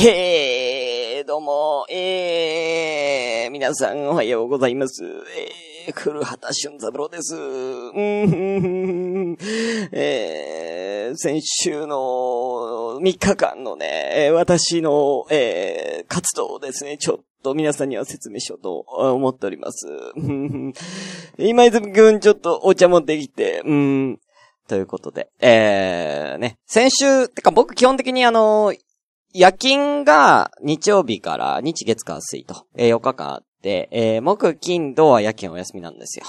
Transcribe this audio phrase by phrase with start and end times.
[0.00, 5.02] えー、どうも、えー、皆さんおはようございます。
[5.86, 7.34] えー、古畑俊三郎です。
[7.34, 9.36] うん、
[9.90, 19.88] えー、先週の3日間のね、私の、えー、活動をですね、ちょっと皆さんには説明しようと思っております。
[21.38, 24.20] 今泉くんちょっとお茶持ってきて、うん、
[24.68, 28.72] ということで、えー、ね、先週、てか僕基本的にあの、
[29.32, 36.24] 夜勤が日曜日から日月火水と、えー、4日間あって、えー、木金土は夜勤お休みなんですよ。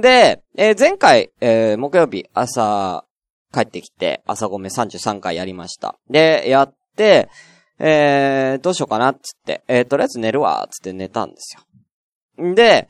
[0.00, 3.04] で、えー、前回、えー、木曜日朝
[3.52, 5.96] 帰ってきて、朝ごめ33回やりました。
[6.10, 7.28] で、やって、
[7.78, 11.56] えー、どうしようかなっつって、えー、とりあえず寝るわっ、つって寝たんです
[12.38, 12.44] よ。
[12.44, 12.88] んで、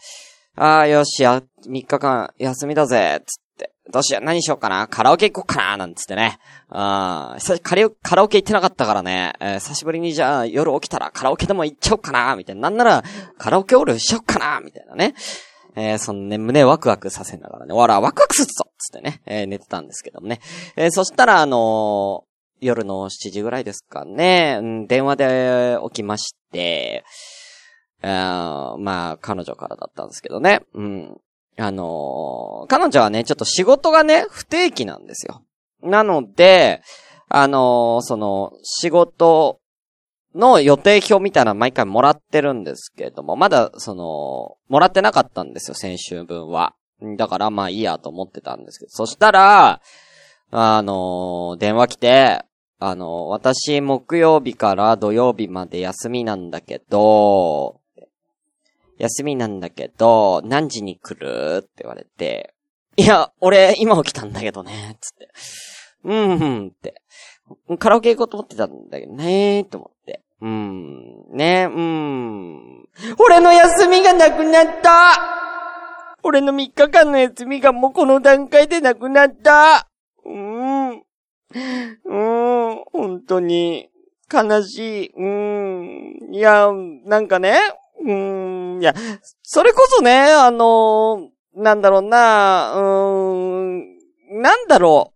[0.57, 3.44] ああ、よし、や、3日間休みだぜっ、つっ、
[3.93, 6.39] どうしよう、何しようかな、カラオケ行こうかな、なんつってね。
[6.69, 12.63] ああ、カラカラオケ行ってなかったからね、えー、久しぶりにじゃあ夜起きたらカラオケでも行っちゃおうかな、みたいな。
[12.63, 13.05] なんなら、
[13.39, 15.15] カラオケオールしようかな、みたいなね。
[15.77, 20.41] えー、そのね、胸ワクワクさせながらね、わら、ワクワクするぞつってね、えー、寝てたんですけどもね。
[20.77, 22.25] えー、そしたら、あの
[22.61, 27.05] 夜の7時ぐらいですかね、うん、電話で起きまして、
[28.03, 30.61] あまあ、彼女からだったんですけどね。
[30.75, 31.21] うん。
[31.57, 35.43] あのー、彼女はね、ちょっと仕事がね、不定期なんですよ。
[35.83, 36.83] なので、
[37.29, 39.61] あのー、その、仕事
[40.35, 46.75] の予定表みたいな毎回もらってるんですけれども、まだ、その、もらってなかったんですよ、先週分は。
[47.17, 49.81] だから、まあいいやと思ってたんですけど、そしたら、
[50.51, 52.45] あのー、電話来て、
[52.81, 57.81] あのー、私、木曜日から土曜日まで休みなんだけど、
[58.99, 61.59] 休みなんだけど、何時に来る？
[61.59, 62.55] って言われて、
[62.97, 65.29] いや、俺、今起きたんだけどね、つって。
[66.05, 67.03] うん、うんって。
[67.79, 70.23] カラオケ行こうと思ってたんだけどねー、と思って。
[70.41, 72.89] うん、ね、うん。
[73.19, 75.19] 俺の休みがなくなった
[76.23, 79.89] 俺の3日間の休みがもうこの段階でなくなった
[80.25, 80.91] うん。
[80.91, 81.03] うん、
[82.93, 83.89] 本当に、
[84.33, 85.13] 悲しい。
[85.17, 86.35] うん。
[86.35, 86.71] いや、
[87.05, 87.59] なんかね、
[88.01, 88.95] うーん、いや、
[89.43, 95.15] それこそね、あのなんだろうな、うーん、なんだろう。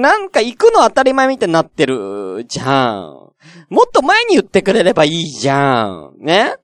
[0.00, 3.32] なんか行くの当たり前みたいになってるじゃん。
[3.68, 6.14] もっと前に言ってくれればいいじゃん。
[6.20, 6.54] ね？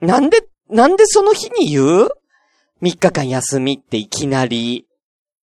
[0.00, 2.08] なんで、なんでその日に言う
[2.82, 4.86] ?3 日間休みっていきなり。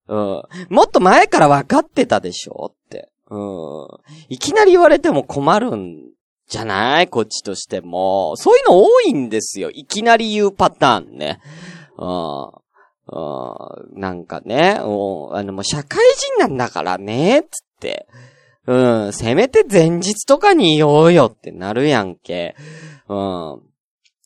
[0.08, 0.44] うん。
[0.70, 3.10] もっと前から分かってたでしょって。
[3.32, 3.88] うん。
[4.30, 6.12] いきなり言われても困るん
[6.52, 7.08] じゃない？
[7.08, 8.36] こっちとしても。
[8.36, 9.72] そういうの多いんですよ。
[9.72, 11.40] いきなり言うパターンね。
[11.98, 12.52] うん。
[13.14, 16.00] うん、なんかね、おあの、もう社会
[16.38, 18.08] 人なんだからね、つって。
[18.68, 22.56] うん、せめて前日とかに言おうよってなるやんけ。
[23.08, 23.62] うん。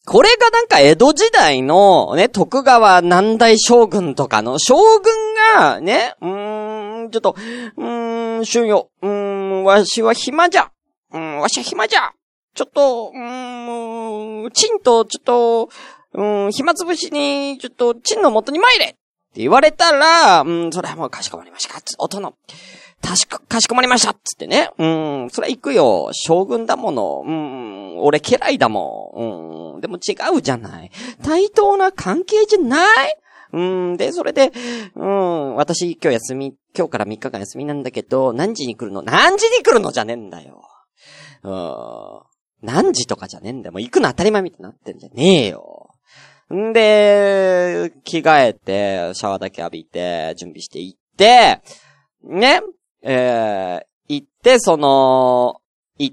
[0.08, 7.35] これがなんか江戸時代のね、徳川南大将軍とかの将軍がね、うーん、ちょっと、
[7.78, 10.72] うーん、春よ、うーん、わしは暇じゃ。
[11.14, 12.12] うん、わしは暇じゃ。
[12.54, 15.70] ちょっと、うーん、ちんと、ちょっと、
[16.14, 18.98] うん、暇つぶしに、ちょっと、チンの元に参れって
[19.36, 21.76] 言われたら、うん、それはもうかしこまりました。
[21.98, 22.34] 音の、
[23.02, 24.70] たしか、かしこまりましたつってね。
[24.78, 26.10] うん、それは行くよ。
[26.14, 27.24] 将軍だもの。
[27.26, 29.76] うん、俺家来だもん。
[29.76, 30.92] うん、でも違うじゃない。
[31.22, 33.18] 対等な関係じゃない
[33.52, 34.52] うん、で、それで、
[34.96, 39.02] うん、私今日休み、今日から3日間休みなんだけど、何時に来るの？
[39.02, 39.92] 何時に来るの？
[39.92, 40.62] じゃねえんだよ。
[41.44, 42.22] うん、
[42.62, 43.74] 何時とかじゃねえんだよ。
[43.74, 45.90] もう行くの当たり前みたいになってんじゃねえよ。
[46.54, 51.62] んで、着替えて、シャワーだけ浴びて、準備して行って、
[52.24, 52.62] ね、
[53.02, 55.62] えー、行って、その、
[55.98, 56.12] い、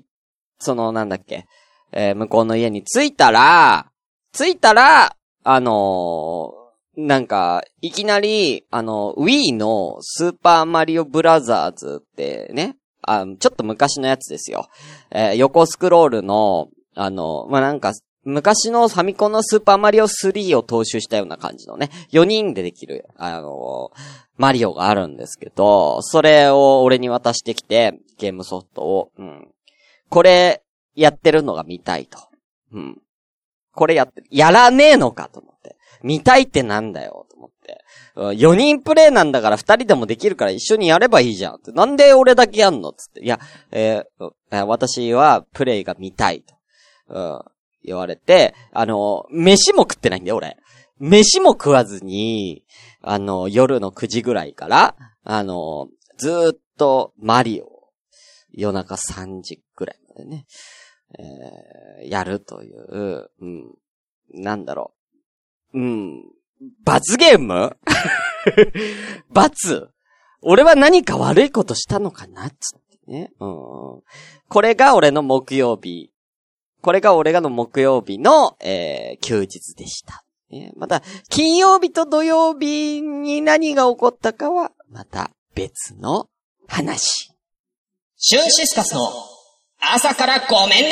[0.59, 1.47] その、なんだっけ、
[1.93, 3.91] えー、向こうの家に着いたら、
[4.33, 14.69] 着いたら、あのー、なんか、いきなり、あの、Wii のスーパーマリオブラザーズってね、あちょっと昔のやつですよ。
[15.11, 17.93] えー、横スクロールの、あの、まあ、なんか、
[18.25, 23.91] 昔のファミコンのスーパーマリオ3を踏襲したような感じのね、4人でできる、あの
[24.37, 29.49] マリオがあるんですけど、それを俺に渡してきて、ゲームソフトを、うん。
[30.09, 30.63] これ、
[30.95, 32.19] やってるのが見たいと。
[32.73, 33.03] うん。
[33.73, 35.77] これやって、やらねえのかと思って。
[36.03, 37.52] 見たいってなんだよ、と思って。
[38.17, 41.61] 4人プレイなんだから2人でもできるから一緒にやればいいじゃん。
[41.75, 43.25] なんで俺だけやんのつって。
[43.25, 46.55] いや、えー、私はプレイが見たいと。
[47.09, 47.53] うん。
[47.85, 50.57] 言われて、あの、飯も食ってないんだよ、俺。
[50.99, 52.65] 飯も食わずに、
[53.01, 54.95] あの、夜の9時ぐらいから、
[55.25, 57.69] あの、ずーっとマリオ、
[58.53, 60.47] 夜中3時ぐらいまでね、
[61.19, 63.75] えー、やるという、うん、
[64.31, 64.95] なんだろ
[65.75, 65.81] う。
[65.81, 66.25] うん、
[66.85, 67.77] 罰ゲーム？
[69.31, 69.89] 罰
[70.43, 72.51] 俺は何か悪いことしたのかな？
[72.51, 73.33] つってね。
[73.41, 74.03] うん。
[74.49, 76.11] これが俺の木曜日。
[76.83, 80.25] これが俺がの木曜日の、えー、休日でした。
[80.51, 86.29] ね、また、金曜日と土曜日に何が起こったかは、また別の
[86.69, 87.31] 話。
[88.17, 89.01] シュンシスカスの
[89.81, 90.91] 朝からごめんね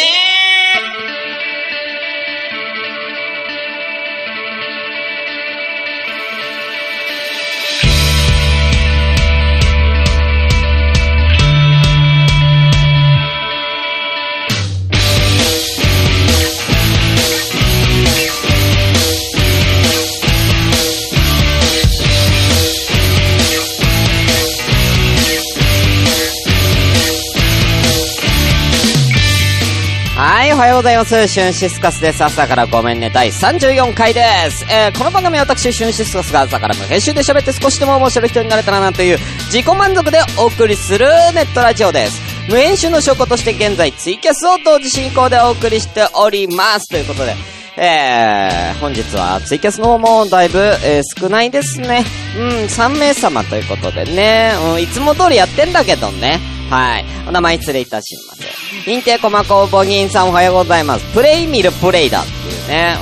[30.61, 31.27] はようございます。
[31.27, 32.23] シュンシスカスです。
[32.23, 33.09] 朝からごめんね。
[33.09, 34.21] 第34回で
[34.51, 34.67] す。
[34.71, 42.21] えー、この番組は私、シュンシスカスが朝から無編集で喋って少しでも面白い人になれたらなという自己満足でお送りするネットラジオです。
[42.51, 46.91] 無編集の証拠として現在ツイキャスを同時進行でお送りしております。
[46.91, 47.35] ということで、
[47.79, 52.05] えー、本日はツイキャスの方もだいぶ、えー、少ないですね。
[52.37, 56.60] うん、3名様ということでね、うん、いつも通りやってんだけどね。
[56.71, 57.05] はい。
[57.27, 58.43] お名前失礼いたします。
[58.89, 61.05] 認定コマコボギンさんおはようございます。
[61.13, 62.97] プレイ見るプレイだっていうね。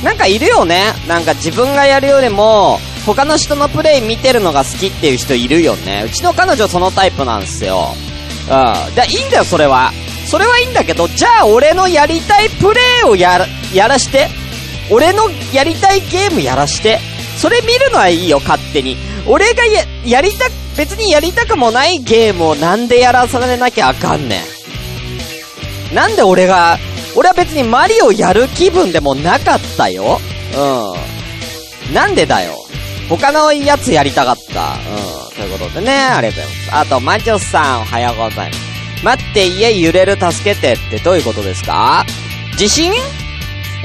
[0.00, 0.04] うん。
[0.04, 0.94] なんかいるよね。
[1.06, 6.04] なんか自分がやるよりも、他の人のプレイ見てるのが好きっていう人いるよね。
[6.06, 7.94] うちの彼女そのタイプなんですよ。
[8.48, 8.94] うん。
[8.94, 9.92] で、いいんだよ、それは。
[10.26, 14.28] それはいいんだけど、じゃあ俺のやりたいプレイをや、やらして。
[14.90, 16.98] 俺のやりたいゲームやらして。
[17.36, 18.96] それ見るのはいいよ、勝手に。
[19.26, 20.46] 俺がや、やりた、
[20.76, 24.40] 別にやりたくもないゲームをなんでやらされなきゃあかんね
[25.92, 25.94] ん。
[25.94, 26.78] なんで俺が、
[27.14, 30.18] 俺は別にマリオやる気分でもなかったよ。
[30.54, 31.94] うん。
[31.94, 32.54] なんでだよ。
[33.08, 34.72] 他のやつやりたかった。
[34.72, 35.36] うん。
[35.36, 36.74] ということでね、ありがとうございます。
[36.74, 39.04] あと、マジョスさん、おはようございます。
[39.04, 42.06] 待って、家揺れる助けてってどういうことですか？
[42.56, 42.92] 地震？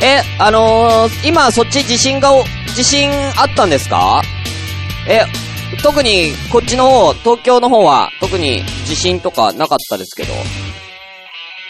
[0.01, 2.31] え、あのー、今そっち地震が、
[2.75, 4.21] 地震あったんですか？
[5.07, 5.25] え、
[5.81, 10.33] 特にこっちの方、東京の方は特に地震とかなかったですけど。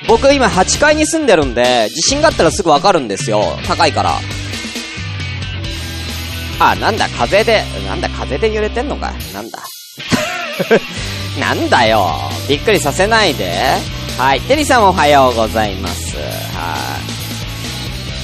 [0.07, 3.57] 僕今8階に住んでるんで、地震があったらすぐわかるんですよ。
[3.65, 4.19] 高いから。
[6.59, 9.13] あ、なんだ、風で、なんだ、風で揺れてんのか。
[9.33, 9.63] なんだ。
[11.39, 12.07] なんだよ。
[12.47, 13.51] びっくりさせないで。
[14.17, 14.41] はい。
[14.41, 16.15] テリさんおはようございます。
[16.17, 16.25] はい。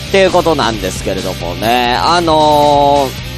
[0.10, 1.96] っていうことなんですけれどもね。
[2.00, 3.33] あのー、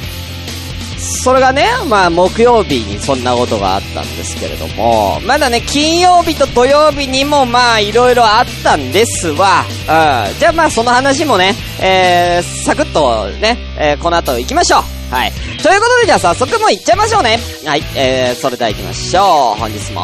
[1.06, 9.62] それがね、まあ木曜日にそんなことがあったんですけれども、まだね、金曜日と土曜日にもまあいろいろあったんですわ。
[9.62, 10.38] うん。
[10.38, 15.14] じゃあまあその話もね、えー、サクッとね、えー、この後行きましょう。
[15.14, 15.32] はい。
[15.62, 17.38] ということでじゃあ早速もう行っちゃいましょうね。
[17.64, 17.82] はい。
[17.94, 19.60] えー、それでは行きましょう。
[19.60, 20.02] 本日も、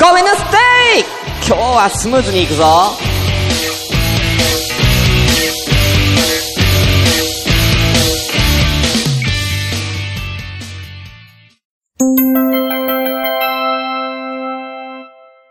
[0.00, 0.44] ごめんなさ
[0.96, 1.04] い
[1.46, 2.64] 今日はスムーズに行くぞ。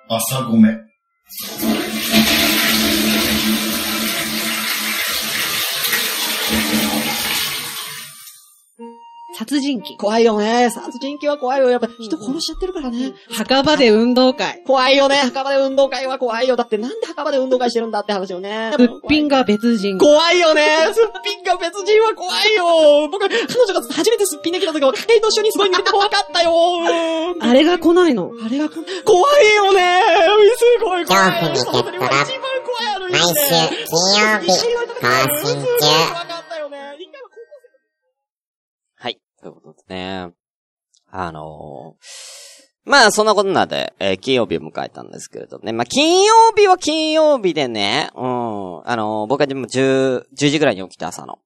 [0.10, 0.78] 朝ごめ。
[9.48, 9.96] 殺人鬼。
[9.96, 10.70] 怖いよね。
[10.70, 11.70] 殺人鬼は怖いよ。
[11.70, 13.14] やっぱ人殺しちゃってるからね。
[13.32, 14.62] 墓場で運動会。
[14.68, 15.16] 怖いよね。
[15.16, 16.58] 墓場で運動会は怖いよ。
[16.58, 18.74] だってなんで墓場で運動会してるんだって話よね。
[18.78, 19.98] すっぴんが別人。
[19.98, 20.90] 怖いよね。
[20.94, 23.08] すっぴんが別人は怖いよ。
[23.08, 26.52] 僕、彼女が初めてすっぴんできた時は、家計と一緒にすごい見てて怖かったよ。
[27.40, 28.32] あれが来ないの？
[28.46, 28.86] あれが来ない。
[29.06, 30.02] 怖いよね。
[30.58, 31.32] すごい怖い。
[31.56, 32.26] 恐怖にゲットラ
[33.10, 33.34] 毎週
[33.88, 35.08] 金曜日更
[35.46, 36.37] 新中。
[39.48, 40.34] ということでね。
[41.10, 45.72] あのー、まあ、そんなことなんで、えー、金曜日を迎えたんですけれどね。
[45.72, 48.24] まあ、金曜日は金曜日でね、うん、
[48.86, 51.40] あのー、僕はでも10、10時ぐらいに起きて朝の。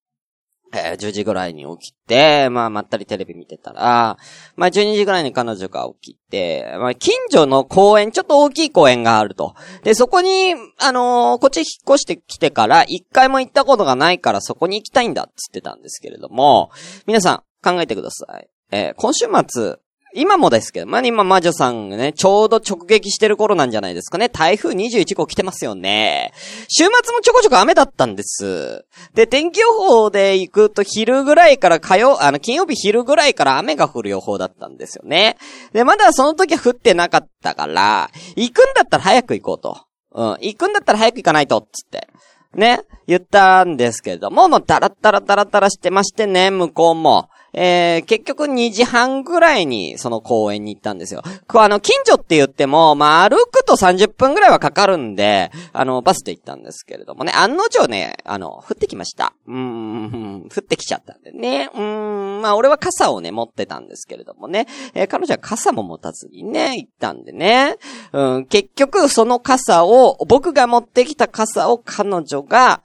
[0.73, 4.17] えー、10時ぐらいに起きて、まあ、まったりテレビ見てたら、
[4.55, 9.53] まあ、12時ぐらいに彼女が起きて、まあ、近所の公園、ちょっと大きい公園があると。
[9.83, 11.65] で、そこに、あのー、こっち引っ
[11.95, 16.71] 越してきてから、一回も行ったことがないからそこに行きたいんだっつってたんですけれども、
[17.05, 18.49] 皆さん、考えてください。
[18.71, 19.77] えー、今週末、
[20.13, 24.27] 今もですけど、まあ、今、魔女さんがね、ちょうど直撃してる頃なんじゃないですかね。
[24.27, 26.33] 台風21号来てますよね。
[26.67, 28.85] 週末もちょこちょこ雨だったんです。
[29.13, 35.37] で、天気予報で行くと昼ぐらいから火曜、あの、金曜日昼ぐらいから雨が降る予報だったんですよね。
[35.71, 39.77] で、まだその時は降ってなかったから、行くんだったら早く行こうと。
[40.13, 40.29] うん。
[40.41, 42.09] 行くんだったら早く行かないと、つって。
[42.53, 42.81] ね。
[43.07, 47.29] 言ったんですけれども、もうダラッダラダラダラしてましてね、向こうも。
[47.53, 51.21] えー、結局2時半ぐらいにその公園に行ったんですよ。
[51.47, 59.33] あの、近所って言っても、まあ、歩くと30分ぐらいはかかるんで、あの、バスで行ったんですけれどもね、案の定ね、あの、降ってきました。
[59.47, 61.69] うん、降ってきちゃったんでね。
[61.75, 67.75] うん、まあ、俺は傘をね、持ってたんですけれどもね、えー彼女は傘も持たずにね、行ったんでね。
[68.13, 72.81] うん、結局、その傘を、僕が持ってきた傘を彼女が、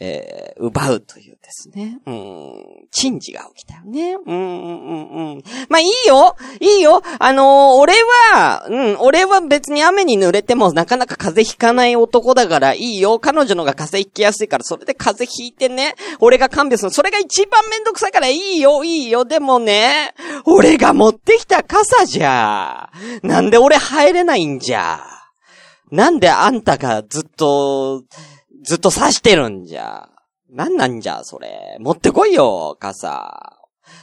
[0.00, 1.98] えー、奪うというですね。
[2.06, 4.14] うん、珍事が起きたよね。
[4.14, 5.42] うん、うん、うん、うん。
[5.68, 7.94] まあ、いいよいいよあのー俺
[8.32, 13.18] は、うん、俺は別に雨に濡れてもなかなか風邪ひかない男だからいいよ。
[13.18, 16.90] 彼女のが風邪ひきやすいから、それで風邪ひいてね、俺が看病する。
[16.90, 19.24] それが一番めんどくさいからいいよ、いいよ。
[19.24, 20.14] でもね、
[20.44, 22.90] 俺が持ってきた傘じゃ。
[23.22, 25.00] なんで俺入れないんじゃ。
[25.90, 28.02] なんであんたがずっと、
[28.68, 30.10] ずっと刺してるんじゃ。
[30.50, 31.78] なんなんじゃ、それ。
[31.80, 33.56] 持ってこいよ、傘。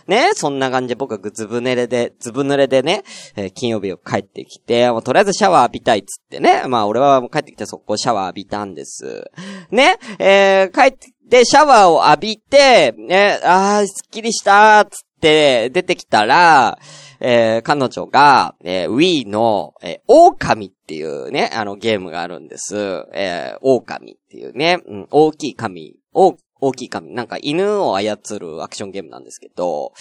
[0.07, 3.03] ね、そんな感じで僕はずぶ濡れで、ずぶ濡れでね、
[3.36, 6.63] えー金曜日を帰ってきて、もうとりあえずシャワー浴びたいっつってね。
[6.67, 9.29] まあ俺はもう帰ってきて速攻シャワー浴びたんです。
[9.69, 10.98] ね、えー帰っ
[11.29, 16.79] てシャワーを浴びて、ね、あー、すっきりしたーっつって出てきたら、
[17.19, 22.75] えー彼女が、えー Wii の、えー狼っていうね、あのゲームがあるんです。
[23.13, 27.13] えー狼っていうね、うん、大きい紙、大大きい紙。
[27.13, 29.93] なんか犬を操るアクションゲームなんですけど、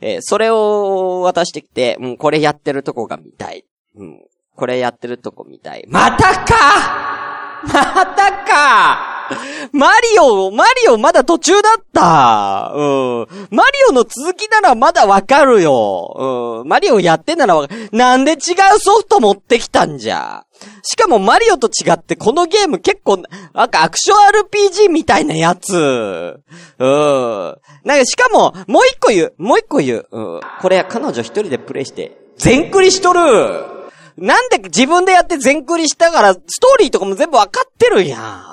[0.00, 3.64] えーそれを渡してきて、うん、これやってるとこが見たい。
[3.96, 4.22] うん、
[4.56, 5.84] これやってるとこ見たい。
[5.88, 9.19] またかまたか
[9.72, 12.72] マリオ、マリオまだ途中だった。
[12.74, 12.82] う
[13.22, 13.26] ん。
[13.50, 16.60] マリオの続きならまだわかるよ。
[16.62, 16.68] うん。
[16.68, 17.88] マリオやってんならわかる。
[17.92, 18.36] なんで違う
[18.78, 20.44] ソフト持ってきたんじゃ。
[20.82, 23.22] しかもマリオと違ってこのゲーム結構、
[23.54, 25.74] なんかアクション RPG みたいなやつ。
[25.74, 27.56] うん。
[27.84, 29.34] なんかしかも、もう一個言う。
[29.38, 30.06] もう一個言う。
[30.10, 30.40] うん。
[30.60, 33.20] これ彼女一人でプレイして、全クリしとる。
[34.16, 38.49] なんで自分でやって全クリしたから、ストーリーとかも全部わかってるやん。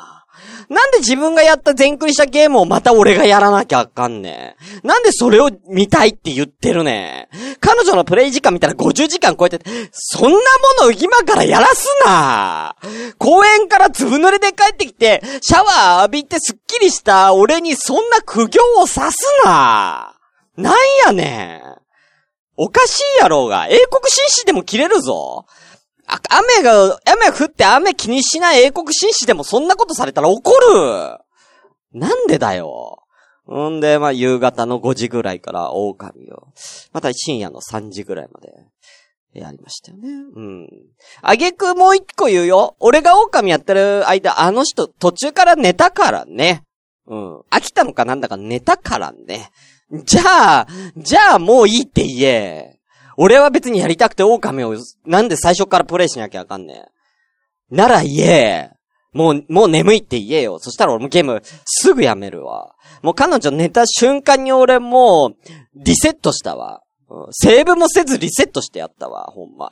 [0.70, 4.88] なんで自分がやった全クリしたゲームをまた俺がやらなきゃあかんねん。
[4.88, 7.58] なんでそれを見たいって言ってるねん。
[7.60, 10.38] 彼女のプレイ時間見たら50時間超えて、そんなも
[10.82, 12.76] のを今からやらすな
[13.18, 20.16] 公園からずぶ濡れで帰ってきて、シャワー浴びてスッキリした俺にそんな苦行をさすな
[20.58, 21.88] なんやねん。
[22.58, 25.46] おかしいやろうが、英国紳士でも切れるぞ。
[26.08, 31.20] あ、雨が、雨降って雨気にしない英国紳士でもそんなことされたら怒る
[31.94, 33.04] なんでだよ。
[33.52, 36.48] んで、まあ、夕方の5時ぐらいから狼を、
[36.92, 38.52] また深夜の3時ぐらいまで、
[39.34, 40.10] やりましたよね。
[40.36, 40.70] うん。
[41.22, 42.76] あげくもう一個言うよ。
[42.80, 46.64] 俺が狼やってる間、あの人途中から寝たからね。
[47.06, 47.40] うん。
[47.52, 49.52] 飽きたのかなんだか寝たからね。
[50.04, 52.77] じゃあ、じゃあもういいって言え。
[53.18, 56.86] 俺は別にやりたくて狼を、なんで最初からプレイしなきゃあかんね
[57.72, 57.76] ん。
[57.76, 58.72] なら言え。
[59.12, 60.60] もう、もう眠いって言えよ。
[60.60, 62.76] そしたら俺もゲームすぐやめるわ。
[63.02, 65.38] もう彼女寝た瞬間に俺もう、
[65.76, 66.84] リセットしたわ。
[67.10, 69.72] うん、セーブもせずリセットしてやったわ、ほんま。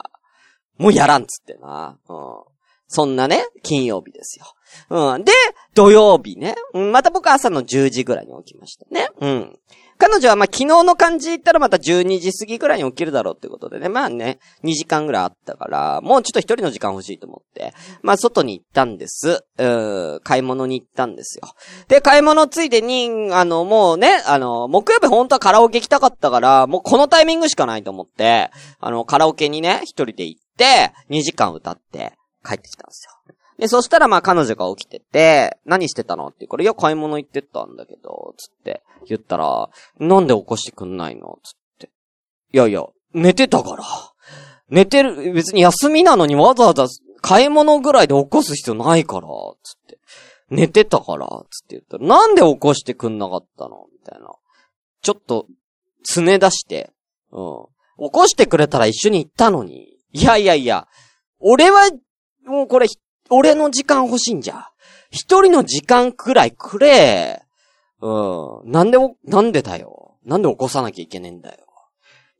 [0.78, 1.98] もうやらんっつってな。
[2.08, 2.55] うん。
[2.88, 4.46] そんなね、金曜日ですよ。
[4.90, 5.24] うん。
[5.24, 5.32] で、
[5.74, 6.54] 土曜日ね。
[6.74, 9.08] うん、また僕朝の10時ぐらいに起きましたね。
[9.20, 9.58] うん。
[9.98, 13.88] 彼女はまあ昨日の感じ言ったらまた12時過ぎぐらいに起きるだろうってことでね。
[13.88, 17.72] まあね、2時間ぐらいあったから、もうちょっと一人の時間欲しいと思って。
[18.02, 19.44] まあ外に行ったんです。
[19.58, 21.48] うー買い物に行ったんですよ。
[21.88, 28.50] で、買い物ついでに、あの、もうね、あの、木曜日本当はカラオケ行きたかったから、もうこのタイミングしかないと思って、
[28.80, 32.12] あの、カラオケにね、一人で行って、2時間歌って
[32.46, 33.34] 帰ってきたんですよ。
[33.58, 41.38] で、そしたらまあ彼女が起きてて、何してたのって言うから、いや、買い物行ってたんだけど、つって言ったら、なんで起こしてくんないの？
[41.42, 41.90] つって。
[42.52, 42.84] いやいや、
[43.14, 43.84] 寝てたから。
[44.68, 46.86] 寝てる、別に休みなのにわざわざ
[47.22, 49.28] 買い物ぐらいで起こす必要ないから、
[49.62, 49.98] つって。
[50.50, 53.86] 寝てたから、つって言ったら、なんで起こしてくんなかったの？
[53.92, 54.28] みたいな。
[55.02, 55.46] ちょっと、
[56.04, 56.90] つね出して、
[57.32, 58.06] うん。
[58.06, 59.96] 起こしてくれたら一緒に行ったのに。
[60.12, 60.86] いやいやいや、
[61.38, 61.90] 俺は、
[62.46, 62.86] もうこれ、
[63.30, 64.68] 俺の時間欲しいんじゃ。
[65.10, 67.42] 一人の時間くらいくれ。
[68.00, 68.70] うん。
[68.70, 70.16] なんでお、なんでだよ。
[70.24, 71.58] なんで起こさなきゃいけねえんだよ。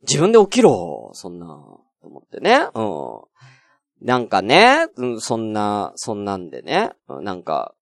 [0.01, 1.11] 自分で起きろ。
[1.13, 1.47] そんな。
[2.01, 2.67] と思ってね。
[2.73, 4.05] うん。
[4.07, 6.91] なんかね、うん、そんな、そんなんでね。
[7.09, 7.73] うんなんか、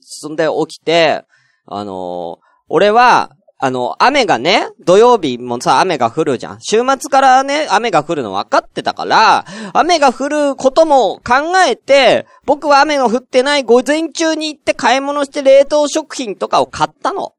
[0.00, 1.24] そんで起きて、
[1.66, 6.58] あのー俺は、あの、雨がね、土曜日もさ、雨が降るじゃん。
[6.60, 17.34] 週末からね、雨が降るの分かってたから、雨が降ることも考えて、僕は雨の降ってない午前中に行って買い物して冷凍食品とかを買ったの。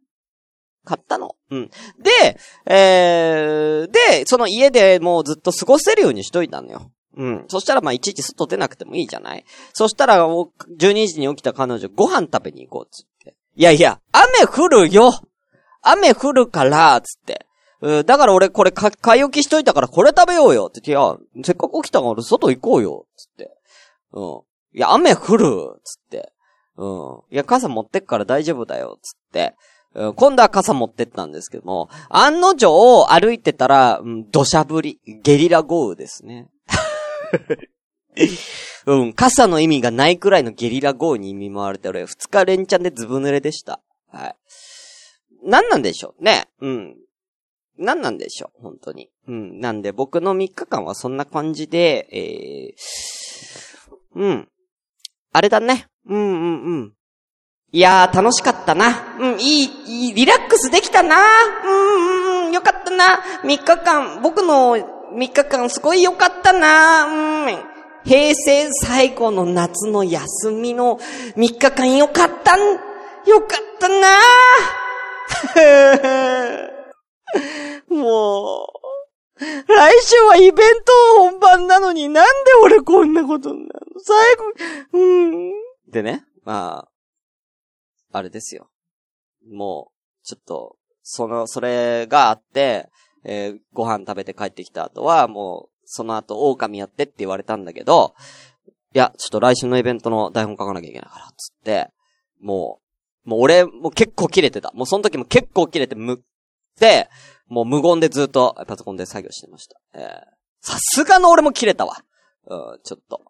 [0.85, 1.35] 買ったの。
[1.51, 1.69] うん。
[2.01, 6.89] で、えー、で、その家でもうずっと過ごせるようにしといたのよ。
[7.17, 7.45] うん。
[7.49, 13.35] そしたらまいちいち外出なくてもいいじゃないそしたら、12時に起きた彼女、ご飯食べに行こうっつって。
[13.57, 15.11] いやいや、雨降るよ
[15.83, 17.45] 雨降るから、つって。
[17.81, 23.51] うだから俺これか、買い置きしといたからこれ食べようよって言って、いや、せっかく起きたから外行こうよ、つって。
[24.13, 24.41] うん。
[24.75, 25.47] いや、雨降る、
[25.83, 26.31] つって。
[26.77, 27.21] うん。
[27.29, 29.55] いや、傘持ってっから大丈夫だよ、つって。
[29.95, 36.49] うん今度は傘持ってったんですけども、案の定歩いてたら、うん、土砂降り、ゲリラ豪雨ですね。
[38.85, 43.81] うん、傘の意味がないくらいのゲリラ豪雨に見舞われて、俺、二日連チャンでずぶ濡れでした。
[44.11, 44.35] はい。
[45.43, 46.47] 何なんでしょうね。
[46.61, 46.95] うん。
[47.77, 49.09] 何なんでしょう、本当に。
[49.27, 49.59] うん。
[49.59, 54.49] なんで、僕の3日間はそんな感じで、えー、うん。
[55.31, 55.87] あれだね。
[56.07, 56.93] うんうんうん。
[57.71, 59.17] いやー、楽しかったな。
[59.19, 61.17] うん、いい、いい、リラックスできたな。
[61.65, 63.23] うん、うん、うん、よかったな。
[63.43, 67.05] 3日間、僕の3日間すごいよかったな。
[67.05, 67.73] うん。
[68.05, 70.99] 平成最後の夏の休みの
[71.35, 74.07] 3日間よかったん、よかったな。
[77.89, 78.67] もう、
[79.67, 83.99] 来週はイベント本番なのになんで俺こんなことになるの？
[83.99, 84.43] 最後、
[84.93, 84.99] う
[85.49, 85.51] ん。
[85.91, 86.87] でね、ま
[88.11, 88.69] あ、あれですよ。
[89.51, 92.89] もう、ちょっと、その、それがあって、
[93.25, 98.13] えーご飯食べて帰ってきた後は、もう、その後、狼やってって言われたんだけど、
[98.93, 101.89] いや、ちょっと来週のイベントの台本書かなきゃいけないから、つって、
[102.39, 102.82] もう、
[103.23, 104.71] もう俺、も結構切れてた。
[104.73, 106.17] もうその時も結構切れてむっ
[106.79, 107.09] て、
[107.47, 109.77] もう無言でずっとパソコンで作業してました。
[109.93, 110.09] えー
[110.65, 111.97] さすがの俺も切れたわ。
[112.47, 113.21] うん、ちょっと。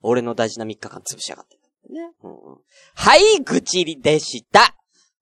[0.00, 1.56] 俺の大事な3日間潰しやがって。
[1.92, 2.00] ね。
[2.24, 2.58] うんうん、
[2.94, 4.74] はい、愚痴りでした。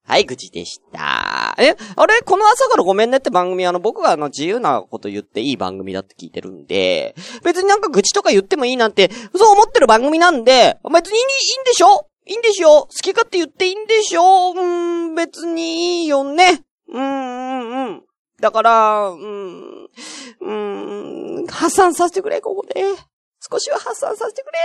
[0.06, 1.56] はい、愚痴でした。
[1.58, 2.22] え、あれ？
[2.22, 11.26] この朝からごめんねって番組、あの、僕があの、自由なこと言っていい番組だって聞いてるんで、別になんか愚痴とか言ってもいいなんて、そう思ってる番組なんで、別にいいん
[11.64, 12.06] でしょ？
[12.30, 12.82] いいんでしょ？
[12.82, 14.52] 好き勝手言っていいんでしょ？
[14.52, 16.62] うーん、別にいいよね。
[16.88, 18.02] うん、うん、うん。
[18.40, 19.88] だから、うん、
[20.40, 22.84] うん、発散させてくれ、ここで。
[23.50, 24.58] 少しは発散させてくれ。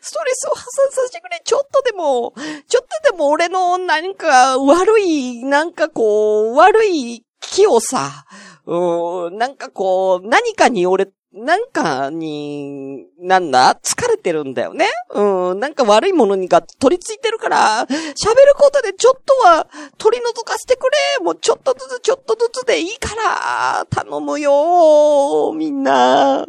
[0.00, 1.42] ストレスを発散させてくれ。
[1.44, 2.34] ちょっとでも、
[2.68, 8.26] ちょっとでも俺の何か悪い、なんかこう、悪い気をさ、
[8.66, 13.76] うーん、なんかこう、何かに俺、なんかに、なんだ？
[13.76, 14.86] 疲れてるんだよね。
[15.10, 21.24] うん、なんか悪いものにが取り付いてるから、喋ることでちょっとは取り除かせてくれ。
[21.24, 26.44] もうちょっとずつちょっとずつでいいから、頼むよみんな。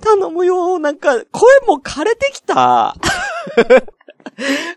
[0.00, 2.96] 頼むよなんか、声も枯れてきた。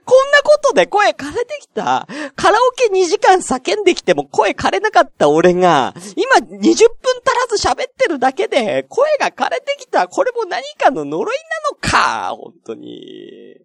[0.05, 2.07] こんなことで声枯れてきた。
[2.35, 10.07] カラオケ2時間叫んできても声枯れなかった俺が、今20分足らず喋ってるだけで、声が枯れてきた。
[10.07, 12.35] これも何かの呪いなのか。
[12.35, 13.57] 本当に。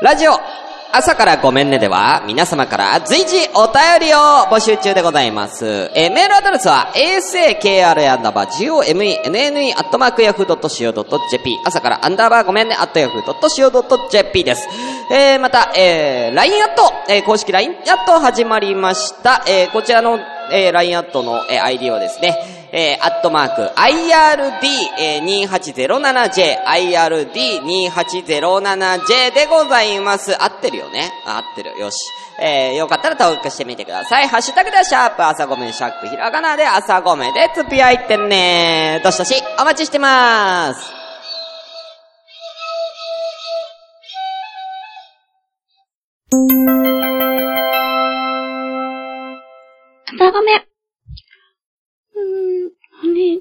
[0.00, 0.32] ラジオ
[0.90, 5.66] 朝からごめんねでは、皆様から随時お便りを募集中でございます。
[5.94, 8.00] えーメールアドレスは、a s a k r
[8.58, 14.66] g o m e n n e アットマークヤフー .co.jp 朝からアンダーバーごめんねアットヤフー .co.jp です。
[15.12, 19.44] えー、また、えー、LINE アット、えー、公式 LINE アット始まりました。
[19.46, 20.18] えー、こちらの、
[20.50, 30.42] えー、LINE アットの、えー、ID はですね、えー、アットマーク、IRD2807J、IRD2807J でございます。
[30.42, 31.78] 合ってるよね合ってる。
[31.78, 31.96] よし。
[32.40, 34.28] えー、よかったら登録してみてください。
[34.28, 40.97] ハッシュタグではシャープ朝ごめんシャックひらがなで朝ごめんでつぶやいてねどしどしお待ちしてまーす。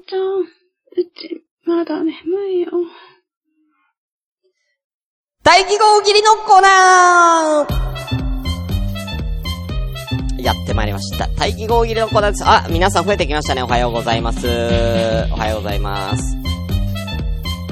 [0.08, 0.46] ちゃん、う
[1.20, 2.14] ち、まだ眠
[2.50, 2.72] いよ。
[5.44, 11.28] 大気号切りのコーナーやってまいりました。
[11.28, 12.44] 大気号切りのコーナーです。
[12.46, 13.64] あ、皆さん増えてきましたね。
[13.64, 14.48] おはようございます。
[14.48, 14.52] お
[15.36, 16.38] はようございます。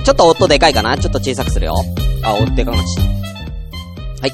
[0.04, 0.98] ちょっと音でかいかな？
[0.98, 1.74] ちょっと小さくするよ。
[2.22, 3.25] あ、音でかくなっちゃった。
[4.26, 4.34] はい。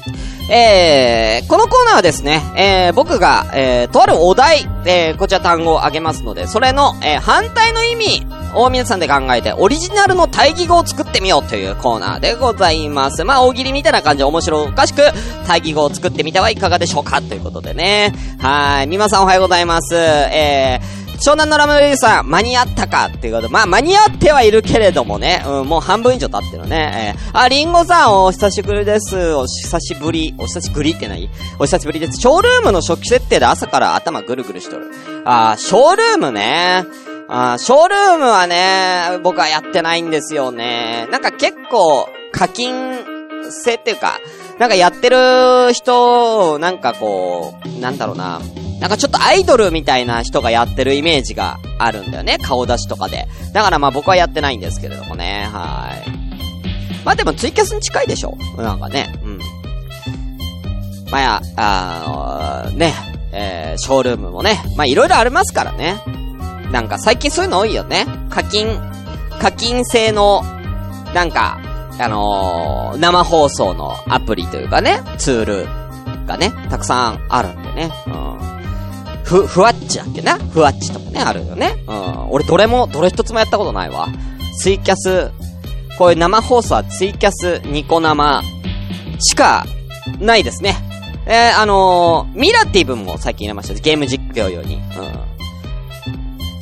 [0.50, 13.24] えー、このコーナーはですね、えー、僕が、えー、とあるお題、えー、こちら単語をあげますので、それの、えー、反対の意味を皆さんで考えて、オリジナルの対義語を作ってみようというコーナーでございます。
[13.24, 15.02] まあ、大喜利みたいな感じで面白おかしく、
[15.46, 18.14] 対義語を作ってみてはいかがでしょうかということでね。
[18.38, 18.86] はい。
[18.86, 19.94] みまさんおはようございます。
[19.94, 27.14] えー、湘南のラムレイさん、間に合ったかっていうこと、まあ、間に合ってはいるけれどもね、うん、もう半分以上経ってるね。
[27.16, 29.32] えー、あ、リンゴさん、お久しぶりです。
[29.34, 30.34] お久しぶり。
[30.36, 31.30] お久しぶりって何
[31.60, 32.20] お久しぶりです。
[32.20, 34.90] ショールームの初期設定で朝から頭ぐるぐるしとる。
[35.24, 36.84] あー、ショールームね。
[37.28, 41.06] あショールームはね、僕はやってないんですよね。
[41.12, 42.98] なんか結構、課金
[43.48, 44.18] 制っていうか、
[44.58, 48.40] なんかやってる人、なんかこう、なんだろうな。
[48.80, 52.38] なんかちょっとアイドルみたいな人がやってるイメージがあるんだよね。
[52.38, 53.28] 顔出しとかで。
[53.52, 55.48] だからまあ僕はやってないんですけれどもね。
[55.52, 56.10] はい。
[57.04, 59.14] まあでもツイキャスに近いでしょなんかね。
[59.24, 59.38] うん。
[61.10, 62.92] まあや、あのね、
[63.32, 64.60] えー、ショールームもね。
[64.76, 66.02] まあいろいろありますからね。
[66.72, 68.06] なんか最近そういうの多いよね。
[68.30, 68.80] 課金、
[69.38, 70.42] 課金制の、
[71.14, 71.60] なんか、
[71.98, 75.66] あのー、生放送のアプリというかね、ツール
[76.26, 77.90] がね、たくさんあるんでね。
[78.06, 78.38] うん。
[79.24, 80.36] ふ、ふわっちだっけな？
[80.36, 81.76] ふわっちとかね、あるよね。
[81.86, 82.30] うん。
[82.30, 84.08] 俺どれも、どれ一つもやったことないわ。
[84.58, 85.30] ツイキャス、
[85.98, 88.42] こういう生放送はツイキャス、ニコ生
[89.20, 89.64] しか
[90.18, 90.76] ないですね。
[91.26, 93.74] えー、あのー、ミラティブも最近入れました。
[93.74, 94.76] ゲーム実況用に。
[94.76, 94.82] うん。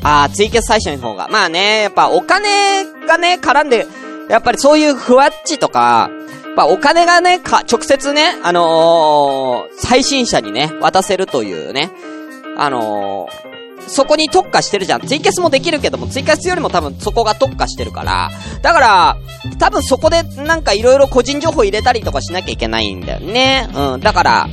[0.03, 1.29] あー、ツイキャス最初の方が。
[1.29, 3.87] まあね、やっぱお金がね、絡んで、
[4.31, 6.11] やっぱりそういうふわっちとか、
[6.47, 11.91] やっぱお金がね、か、直接ね、あのー、配信者にね、渡せるというね、
[12.57, 15.01] あのー、そこに特化してるじゃん。
[15.01, 18.31] ツイキャスもできるけども、ツイキャスよりも多分そこが特化してるから。
[18.63, 19.17] だから、
[19.59, 23.69] 多分そこでなんかいろいろ個人情報入れたりとかしなきゃいけないんだよね。
[23.75, 24.01] うん。
[24.01, 24.49] だから、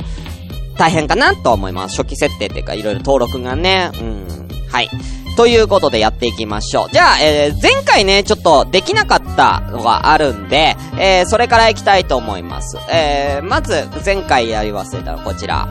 [0.76, 1.96] 大変かなと思います。
[1.96, 3.90] 初期設定っていうか、いろいろ登録がね。
[4.00, 4.48] うん。
[4.70, 4.90] はい。
[5.38, 6.90] ということでやっていきましょう。
[6.90, 12.76] じゃあ、えー、前回ね、ちょっとできなかったのがあるんで、えー、それから行きたいと思います。
[12.90, 15.68] えー、まず、前回やり忘れたのこちら。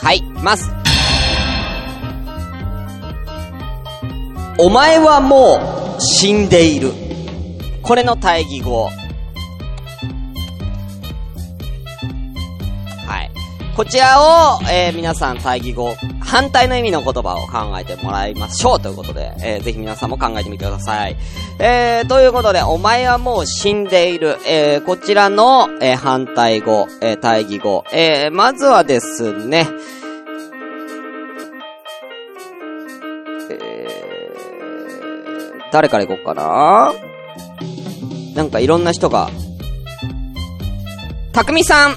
[0.00, 0.72] はい、ます。
[4.56, 6.92] お前はもう死んでいる。
[7.82, 8.88] これの対義語。
[13.06, 13.30] はい。
[13.76, 15.94] こちらを、えー、皆さん対義語、
[16.28, 21.16] 反対の意味の言葉を考えてもらいましょうということで、えー、ぜひ皆さんも考えてみてください。
[21.58, 24.36] えー、ということで、お前はもう死んでいる。
[24.46, 27.82] えー、こちらの、えー、反対語、えー、対義語。
[27.92, 29.66] えー、まずはですね、
[33.50, 36.92] えー、誰から行こうかな？
[38.34, 39.30] なんかいろんな人が、
[41.32, 41.96] たくみさん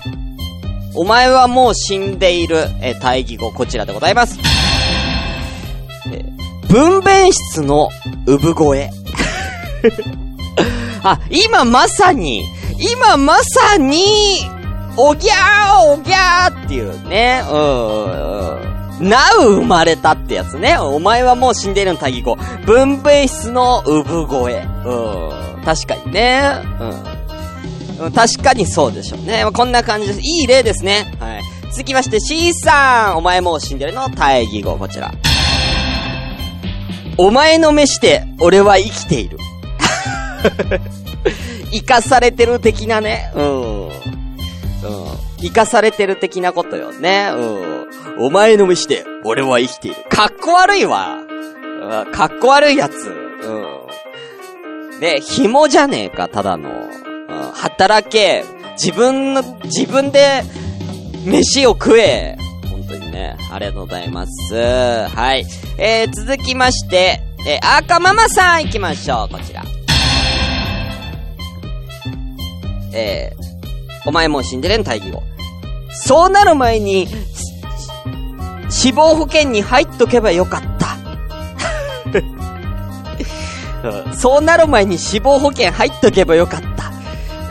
[0.93, 4.39] お前はもう死んでいる、えー、対義語、こちらでございます。
[6.11, 7.89] えー、分娩室の
[8.25, 8.91] 産声。
[11.03, 12.43] あ、今まさに、
[12.79, 14.49] 今まさに、
[14.97, 20.77] おぎゃーおぎゃーっていうね、うん、なう生まれたってやつね。
[20.77, 22.35] お前はもう死んでいるの対義語。
[22.65, 24.67] 分娩室の産声。
[24.85, 26.61] うん、確かにね。
[26.79, 27.10] うん。
[28.09, 29.45] 確かにそうでしょうね。
[29.45, 30.19] まこんな感じです。
[30.21, 31.13] いい例ですね。
[31.19, 31.43] はい。
[31.71, 33.17] 続きまして C さん。
[33.17, 34.09] お前もう死んでるの？
[34.09, 35.11] 対義語、こちら。
[37.17, 39.37] お前の飯で、俺は生きている。
[41.71, 43.31] 生かされてる的なね。
[43.35, 43.87] うん。
[43.87, 43.91] うん。
[45.39, 47.29] 生かされてる的なことよね。
[47.33, 48.25] うん。
[48.25, 49.97] お前の飯で、俺は生きている。
[50.09, 51.15] かっこ悪いわ。
[51.15, 52.93] うん、かっこ悪いやつ。
[52.93, 54.99] うん。
[54.99, 56.69] で、紐じゃねえか、ただの。
[57.41, 58.43] うん、働け。
[58.73, 60.43] 自分の、自分で、
[61.25, 62.37] 飯を食え。
[62.69, 64.53] 本当にね、ありがとうございます。
[64.55, 65.45] はい。
[65.77, 69.63] えー、続きまして、えー、赤ママさん行きましょう、こちら。
[72.93, 73.41] えー、
[74.05, 75.21] お前もう死んでるん、大義語。
[75.91, 77.07] そうなる前に、
[78.69, 80.97] 死亡保険に入っとけばよかった。
[84.15, 86.70] そうなる前に死亡保険入っとけばよかった。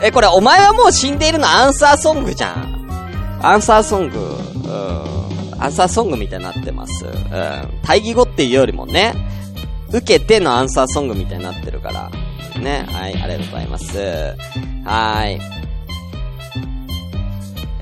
[0.03, 1.47] え、これ、お前はもう死んでいるの？
[1.47, 3.39] アンサーソングじゃん。
[3.41, 4.21] アンサーソング、う
[5.59, 5.63] ん。
[5.63, 7.05] アンサーソングみたいになってます。
[7.05, 7.13] うん。
[7.83, 9.13] 対義語っていうよりもね、
[9.89, 12.09] 受けてのアンサーソングみたいになってるから。
[12.59, 12.87] ね。
[12.91, 13.97] はい、ありがとうございます。
[13.99, 15.41] はーい。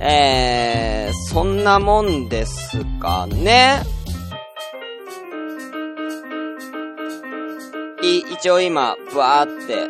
[0.02, 3.82] えー、そんなもんですかね。
[8.02, 9.88] い、一応今、ブワーって、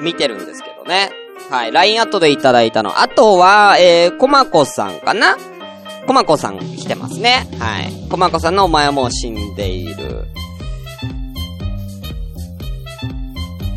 [0.00, 1.10] 見てるんですけどね。
[1.50, 3.00] はい、LINE アットでいただいたの。
[3.00, 5.36] あとは、えー、コマコさんかな？
[6.06, 7.46] コマコさん来てますね。
[7.58, 7.92] はい。
[8.08, 10.26] コマコさんのお前はもう死んでいる。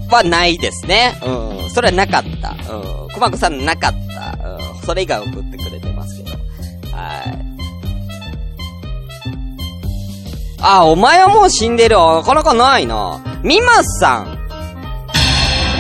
[0.09, 1.17] はないですね。
[1.23, 1.69] うん。
[1.69, 2.51] それはなかった。
[2.73, 3.09] うん。
[3.13, 4.37] コマコさんなかった。
[4.49, 4.85] うん。
[4.85, 6.37] それ以外送ってくれてますけど。
[6.95, 7.37] はい。
[10.61, 11.97] あ、お前はもう死んでる。
[11.97, 13.21] なかなかないな。
[13.43, 14.40] ミマさん。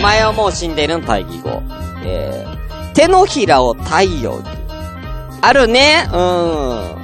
[0.01, 1.61] 前はもう死んでるの対義語。
[2.03, 4.49] えー、手のひらを太陽に。
[5.41, 6.07] あるね。
[6.11, 7.01] うん。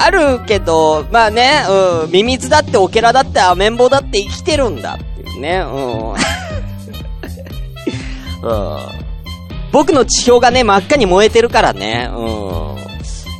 [0.00, 6.12] あるけど、まあね、うん、ミミズだってオケラだってアメンボだって生きてるんだっていうね、うん。
[8.42, 8.78] うん。
[9.72, 12.58] 僕の地表がね、真っ赤に燃えてるからね、うん。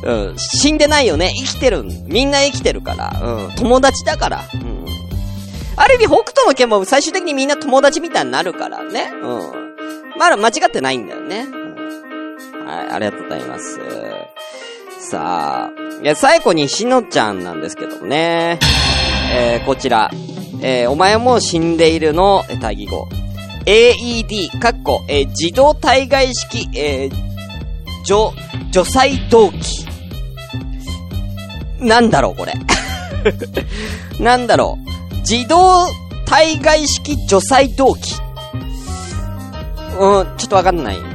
[0.01, 0.35] うん。
[0.37, 1.31] 死んでないよね。
[1.35, 1.83] 生きてる。
[1.83, 3.19] みんな生きてるから。
[3.21, 3.55] うん。
[3.55, 4.45] 友達だから。
[4.53, 4.78] うん。
[5.81, 9.13] ある意味、北斗の剣も最終的にみんな友達みたいになるからね。
[9.23, 9.27] う
[10.15, 10.17] ん。
[10.17, 11.47] まだ間違ってないんだよね。
[11.49, 12.65] うん。
[12.65, 13.79] はい、ありがとうございます。
[14.99, 18.59] さあ、いや、最後にしのちゃんなんですけどもね。
[19.31, 20.11] えー、こちら。
[20.61, 23.07] えー、お前も死んでいるの、えー対義語。
[23.65, 27.11] AED、かっこ、えー自動体外式、えー、
[28.03, 28.33] 除、
[28.71, 29.85] 除細動機。
[31.79, 32.53] なんだろう、これ。
[34.19, 34.88] なんだろう。
[35.29, 35.85] 自動
[36.25, 38.15] 体外式除細動機。
[39.99, 40.97] うん、ちょっとわかんない。
[40.97, 41.05] ちょ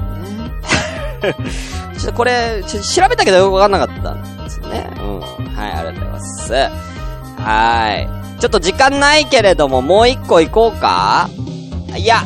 [2.01, 4.89] っとこれ、ちょ調べたけどよくわかんなかったんですね。
[5.01, 5.21] うん。
[5.21, 6.53] はい、ありがとうございます。
[6.53, 8.41] はーい。
[8.41, 11.29] ちょっと時間ないけれども、もう一個行こうか
[11.97, 12.23] いや、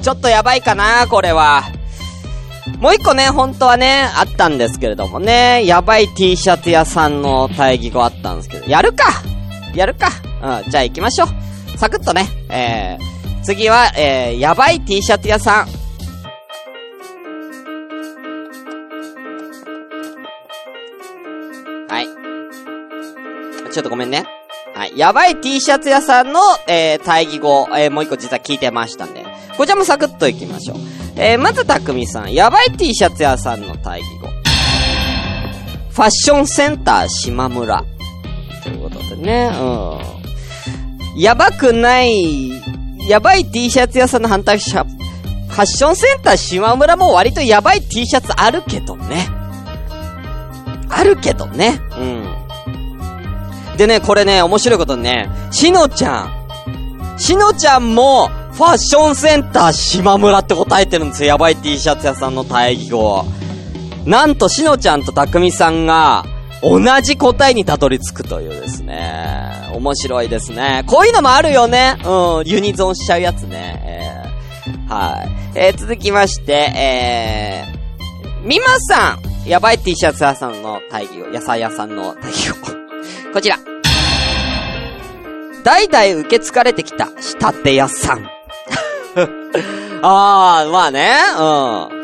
[0.00, 1.64] ちょっとやばいかな、これは。
[2.78, 9.06] もう一個ね、本当はね、あったんですけれどもね、やばい T シャツ屋さんの対義語あったんですけど、やるか
[9.74, 10.08] やるか
[10.64, 11.78] うん、じゃあ行きましょう。
[11.78, 15.66] サクッとね、えー、次は、えー、やばい T シャツ屋さん。
[21.88, 22.06] はい。
[23.72, 24.24] ちょっとごめんね。
[24.74, 24.98] はい。
[24.98, 29.24] やばい T シャツ屋さんの、えー、対義語、えー、もう一個実は聞いてましたんで。
[29.56, 30.76] こちらもサクッと行きましょう。
[31.16, 32.32] えー、まずたくみさん。
[32.32, 34.28] やばい T シャツ屋さんの対義語。
[35.90, 37.84] ファッションセンター島村。
[38.62, 41.20] ということでね、うん。
[41.20, 42.50] やばくない、
[43.08, 49.28] やばい T シャツ屋さんの反対者、ファッションセンター島村も割とやばい T シャツあるけどね。
[50.88, 51.80] あるけどね。
[51.98, 52.04] う
[53.74, 53.76] ん。
[53.76, 57.18] でね、これね、面白いことね、しのちゃん。
[57.18, 61.28] しのちゃんも、ファッションセンター島村って答えてるんですよ。
[61.30, 63.24] やばい T シャツ屋さんの対義語。
[64.04, 66.24] なんと、しのちゃんとたくみさんが、
[66.62, 69.68] 同じ答えにたどり着くというですね。
[69.72, 70.84] 面白いですね。
[70.86, 71.96] こういうのもあるよね。
[72.04, 74.24] うん、ユニゾンしちゃうやつね。
[74.66, 75.58] えー、はい。
[75.58, 82.56] えー、続きまして、えー、みまさんやばい T シャツ屋さんの対義語、野菜屋さんの対義語。
[83.34, 83.58] こちら。
[85.64, 88.28] 代々受け継がれてきた仕立て屋さん。
[90.02, 92.01] あー、まあね、うん。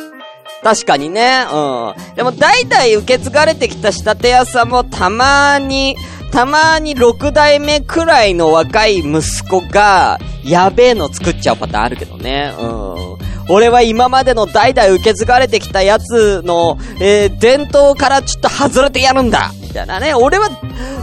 [0.63, 2.15] 確かにね、うん。
[2.17, 5.97] でも代々受け継がれてきた仕立て屋さんもたまに、
[6.33, 12.53] たまに6代目くらいの若い息子が、やべえの作っちゃうパターンあるけどね。
[12.59, 13.19] うん。
[13.51, 20.15] 俺は今までの代々受け継がれてきたやつの、えー、伝統からちょっと外れてやるんだみたいなね。
[20.15, 20.49] 俺は、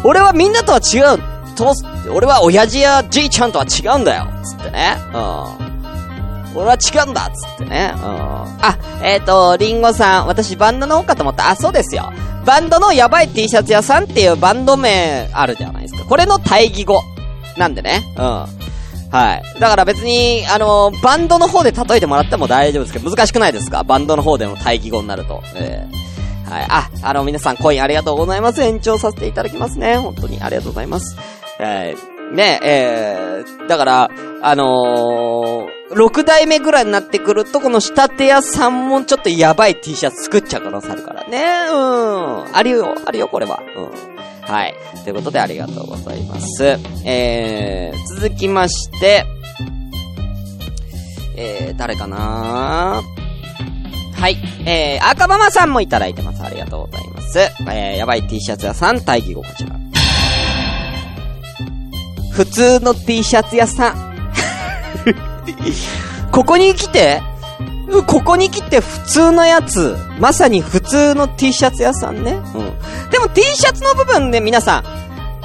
[0.03, 1.35] 俺はみんなとは違う。
[1.55, 1.73] と、
[2.11, 4.95] 俺は親父やじいちゃんとは違うんだよつってね。
[5.13, 5.64] うん。
[6.55, 7.93] 俺は違うんだっつってね。
[7.95, 8.01] うん。
[8.01, 11.49] あ、えっ、ー、と、リンゴさん、私バンドの方かと思った。
[11.49, 12.11] あ、そうですよ。
[12.45, 16.05] バンドのやばい T シャツ屋さんっていうバンド名あるじゃないですか。
[16.05, 17.01] これの対義語。
[17.57, 18.03] なんでね。
[18.17, 18.23] うん。
[18.23, 18.47] は
[19.35, 19.59] い。
[19.59, 23.83] だから別に、あのー、バンドの方で例えてもらっても大丈夫ですけど、難しくないですか？
[23.83, 25.41] バンドの方での対義語になると。
[25.55, 26.65] えー、はい。
[26.69, 28.61] あ、あの、皆さんコインありがとうございます。
[28.61, 29.97] 延長させていただきますね。
[29.97, 31.17] 本当にありがとうございます。
[31.59, 34.09] えー、ねえ、えー、だから、
[34.41, 41.45] あのー、6代目ぐらいになってくると、この仕立て屋さんもちょっとやばい T シャツ作っちゃう可能性あるからね。
[41.71, 42.55] うん。
[42.55, 43.59] あるよ、あるよ、これは。
[43.75, 43.91] うん。
[44.41, 44.73] はい。
[45.03, 46.79] ということでありがとうございます。
[47.05, 49.25] えー、続きまして、
[51.37, 53.03] えー、誰かな？
[54.15, 54.37] はい。
[54.65, 56.41] えー、赤ママさんもいただいてます。
[56.41, 57.39] ありがとうございます。
[57.39, 59.75] えー、やばい T シャツ屋さん、待機後こちら。
[62.31, 64.14] 普通の T シャツ屋さん。
[66.31, 67.21] ここに来て、
[68.07, 69.95] ここに来て普通のやつ。
[70.19, 72.33] まさに普通の T シャツ屋さんね。
[72.33, 73.09] うん。
[73.09, 74.83] でも T シャツの部分ね、皆さん。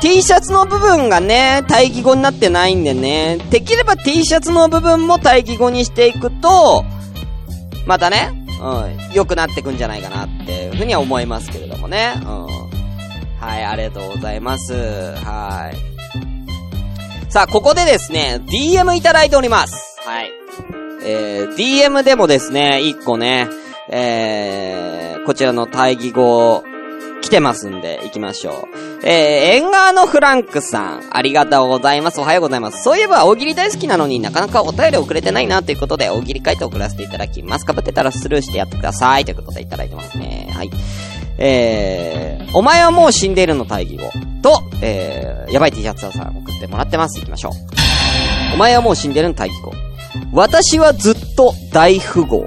[0.01, 3.39] T シャツの部分がね、対義語になってないんでね。
[3.51, 6.85] できれば T シャツの部分も対義語にしていくと、
[7.87, 8.33] またね、
[8.63, 12.15] うん、良くなってくんじゃないかなっていうふうには思いますけれどもね。
[12.23, 12.47] うん。
[13.41, 14.73] はい、ありがとうございます。
[14.73, 17.31] はい。
[17.31, 19.90] さあ、ここでですね、DM いただいております。
[20.05, 20.33] はい。
[21.03, 23.49] えー、DM でもですね、一個ね、
[23.91, 26.63] えー、こちらの対義語、
[27.23, 29.07] 来てますんで、行きましょう。
[29.07, 32.21] えー、縁側のフランクさん、ありがとうございます。
[32.21, 32.83] おはようございます。
[32.83, 37.65] そういえば、大喜利大好きなのになかなかお便り送れてないなということで、大喜利書いて送らせていただきます。
[37.65, 39.25] かぶってたらスルーしてやってください。
[39.25, 40.51] ということでいただいてますね。
[40.55, 40.71] はい。
[41.39, 44.11] えー、お前はもう死んでいるの大義語
[44.43, 47.19] と、えー、やばい T シャツ屋さん送ってもらってます。
[47.19, 48.55] 行きましょう。
[48.55, 49.73] お前はもう死んでるの大義語。
[50.33, 52.47] 私はずっと大富豪。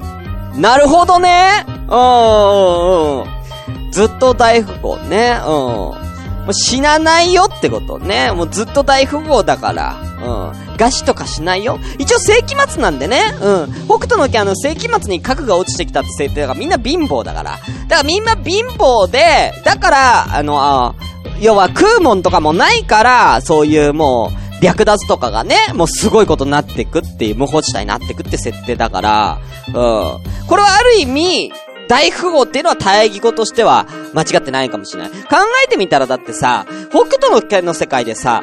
[0.55, 3.91] なるほどねうんうんうん。
[3.91, 5.39] ずっと大富豪ね。
[5.41, 6.03] うん。
[6.43, 8.31] もう死なないよってことね。
[8.31, 9.95] もうずっと大富豪だから。
[10.21, 10.63] うん。
[10.75, 11.79] 餓死とかしないよ。
[11.99, 13.21] 一応世紀末なんでね。
[13.41, 13.73] うん。
[13.85, 17.51] 北斗の家の世紀末に核が落ちてきたって設定だからみんな貧乏だから。
[17.51, 17.63] だか
[18.01, 20.95] らみんな貧乏で、だから、あの、あ
[21.39, 29.73] 要は食うもんとかもないから、そういうもう、略奪とかがね、もうすごいことになってくっていう、無法地帯になってくって設定だから、うん。
[29.73, 31.51] これはある意味、
[31.89, 35.11] 大富豪っていうのは大義語としては間違ってないかもしれない。
[35.11, 35.17] 考
[35.65, 38.41] えてみたらだってさ、北斗の拳の世界でさ、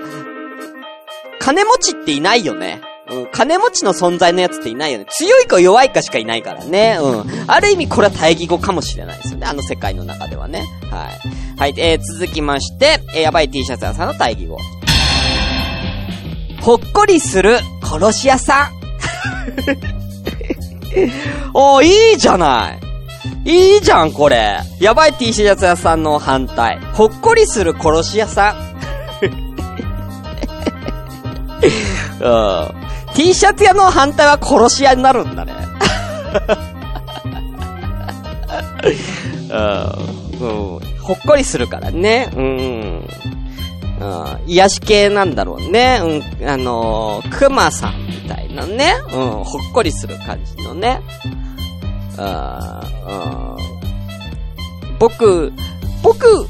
[1.38, 2.82] 金持ちっていないよね。
[3.10, 5.06] うん、金持ちの存在のやつっていないよね。
[5.08, 6.98] 強いか弱いかしかいないからね。
[7.00, 7.24] うん。
[7.48, 9.46] ある意味これは大義語かもしれないですよね。
[9.46, 10.64] あの世界の中ではね。
[10.90, 11.58] はい。
[11.58, 14.58] はい、えー、続きまして、えー、やばい T シャツ屋さんの大義語。
[16.60, 18.70] ほっこりする殺し屋さん。
[21.54, 22.80] おー、いいじゃない。
[23.44, 24.60] いいじゃん、これ。
[24.78, 26.78] やばい T シャツ屋さんの反対。
[26.92, 28.56] ほっこりする殺し屋さん。
[32.24, 32.68] うん。
[33.14, 35.54] T シャツ屋の反対は殺し屋になるんだね。
[39.50, 39.58] うん。
[40.40, 40.80] うん。
[41.00, 42.30] ほっこりするからね。
[42.36, 43.08] うん。
[44.00, 44.50] うん。
[44.50, 46.00] 癒し系なんだろうね。
[46.40, 46.48] うん。
[46.48, 48.94] あのー、熊さんみたいなね。
[49.06, 49.30] うん。
[49.44, 51.00] ほっこりする感じのね。
[52.18, 53.60] あー
[54.92, 54.98] うん。
[54.98, 55.52] 僕、
[56.02, 56.46] 僕、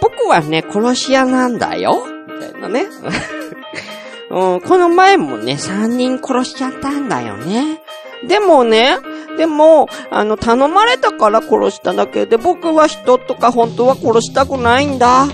[0.00, 2.02] 僕はね、殺し屋なんだよ。
[2.26, 2.86] みたいなね。
[4.30, 7.82] うん、この前もね、三人殺しちゃったんだよね。
[8.28, 8.98] でもね、
[9.36, 15.26] でも、あの、頼まれたから殺しただけで、僕は人とか本当は殺したくないんだ。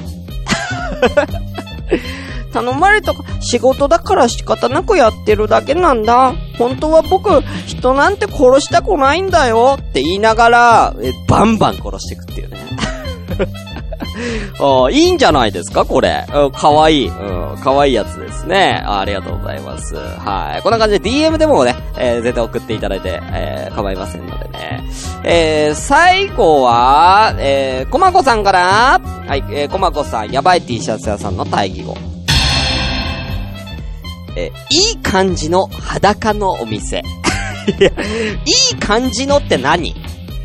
[2.53, 6.35] 頼まれたか、仕事だから仕方なくやってるだけなんだ。
[6.59, 7.29] 本当は僕、
[7.66, 10.94] 人なんて殺したくないんだよって言いながら、
[11.29, 12.59] バンバン殺していくっていうね。
[14.61, 15.85] あいいんじゃないですか？
[15.85, 16.27] これ。
[16.55, 17.11] かわいい。
[17.63, 19.05] かわいいやつですねあ。
[19.05, 19.95] りがとうございます。
[19.97, 20.63] はい。
[20.63, 24.85] こんな感じで DM でもね、えー、絶対送っていただいて、えー、構いませんのでね。
[25.25, 31.97] えー、最後は、えー、こまこさんから、はい、えー、こまこさん、やばい T シャツ屋さんの対義語。
[34.37, 36.99] え、いい感じの裸のお店。
[36.99, 37.03] い、
[37.83, 37.87] い
[38.73, 39.95] い感じのって何？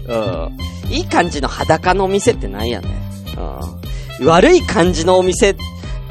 [0.07, 0.57] うん。
[0.89, 2.91] いい感じの裸のお店って何やねん。
[3.37, 4.27] うん。
[4.27, 5.55] 悪い感じのお店、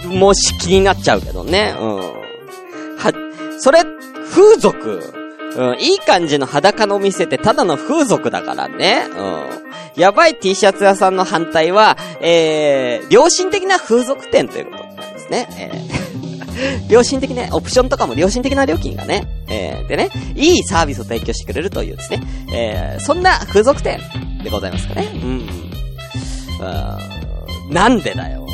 [0.07, 1.75] もし気になっちゃうけどね。
[1.79, 1.97] うん。
[1.99, 3.13] は、
[3.59, 3.85] それ、
[4.31, 5.03] 風俗。
[5.57, 5.79] うん。
[5.81, 9.05] いい感じの裸のお店ってただの風俗だからね。
[9.17, 10.01] うん。
[10.01, 15.49] やばい T シャツ屋さんの反対は、えー、良心的な風俗店ということなんですね。
[15.59, 24.01] えー、 良心的ね、オプションとかも良心的な料金がね、えー、でね、いいサービスを提供してくれるというですね、えー、そんな風俗店
[24.43, 25.09] でございますかね。
[25.15, 25.70] うん。
[27.71, 28.47] なんでだよ。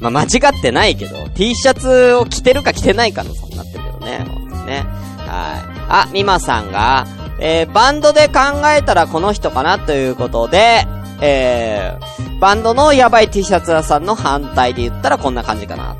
[0.00, 0.26] まあ、間違
[0.58, 4.84] ってないけど、T シャツを着てるか着てないかの差になってるけどね、ほんとね。
[5.26, 5.74] はい。
[5.88, 7.06] あ、みまさんが、
[7.40, 8.40] えー、バンドで考
[8.76, 10.86] えたらこの人かなということで、
[11.20, 15.96] えー、バンドのやばい T シャツ屋さんの反対で言ったらこんな感じかな。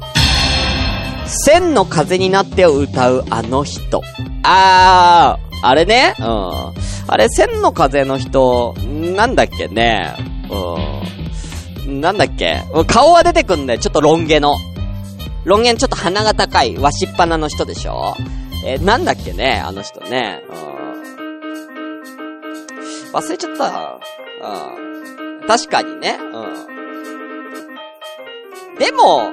[1.26, 4.02] 千の風になってを歌うあの人。
[4.42, 6.14] あー、あれね。
[6.18, 6.24] うん。
[7.06, 8.74] あれ、千の風の人、
[9.16, 10.33] なんだっけね。
[10.50, 12.00] うん。
[12.00, 12.62] なんだっけ？
[12.86, 13.80] 顔は出てくんだよ。
[13.80, 14.56] ちょっとロン毛の。
[15.44, 18.14] ロン毛ちょっと鼻が高い、わしっぱなの人でしょ？
[18.64, 19.62] えー、なんだっけね？
[19.64, 20.42] あの人ね。
[20.48, 20.54] うん。
[23.12, 24.00] 忘れちゃった。
[24.42, 25.46] うん。
[25.46, 26.18] 確かにね。
[26.18, 26.22] う
[28.74, 28.78] ん。
[28.78, 29.32] でも、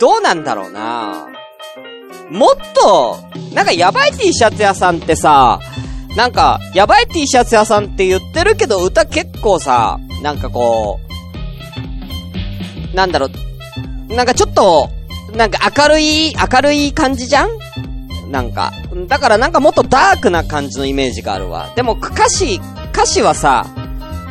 [0.00, 1.28] どうなんだろうな
[2.30, 3.18] もっと、
[3.54, 5.60] なんかやばい T シャツ屋さんってさ、
[6.16, 11.00] なんか、やばい T シャツ屋さんって言ってるけど、歌結構さ、なんかこ
[12.92, 13.28] う、なんだろ
[14.08, 14.90] う、なんかちょっと、
[15.34, 17.48] なんか明るい、明るい感じじゃん？
[18.30, 18.72] なんか。
[19.08, 21.72] だからなんかもっとダークな感じのイメージがあるわ。
[21.74, 22.60] でも歌詞、
[22.92, 23.66] 歌詞はさ、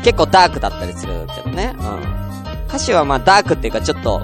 [0.04, 1.74] 結構ダークだったりするけどね。
[1.80, 2.66] うん。
[2.68, 4.22] 歌詞はまあダークっていうかちょっと、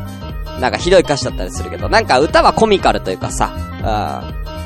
[0.59, 4.56] なんかひどい歌詞だったりするけど、なんか歌はコミカルというかさ、うん。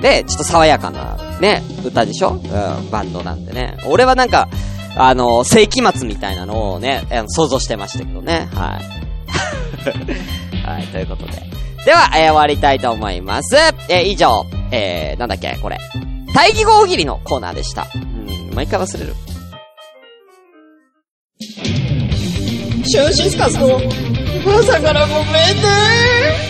[0.00, 2.30] で、ちょっと爽やかな、ね、歌でしょ？
[2.30, 3.76] うん、バンドなんでね。
[3.86, 4.48] 俺はなんか、
[4.96, 8.48] あの、世紀末みたいなのをね、想像してましたけどね。
[8.54, 8.84] はい。
[10.66, 11.32] はい、ということで。
[11.86, 13.56] では、えー終わりたいと思います。
[13.88, 15.78] えー以上、えー、なんだっけ、これ。
[16.34, 17.86] 大義語大喜利のコーナーでした。
[17.94, 19.14] うん、毎回忘れる。
[22.84, 23.78] シュンシスカスの
[24.58, 25.24] 朝からごめん
[25.56, 26.49] ね。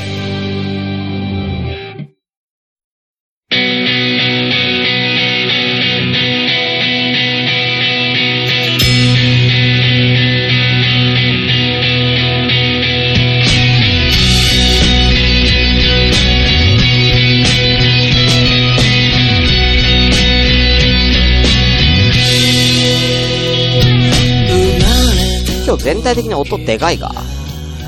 [25.82, 27.08] 全体的に音でかいが。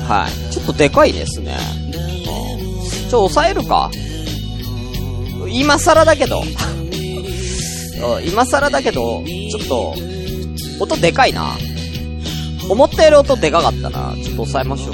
[0.07, 0.53] はい。
[0.53, 1.57] ちょっとでかいですね。
[1.87, 3.91] うんちょ、抑えるか
[5.47, 6.43] 今更だけど。
[8.27, 9.95] 今更だけど、ちょっと、
[10.79, 11.55] 音でかいな。
[12.67, 14.13] 思ったより音でかかったな。
[14.15, 14.93] ちょっと抑えましょう。